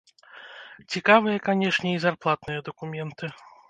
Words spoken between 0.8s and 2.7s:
Цікавыя, канешне, і зарплатныя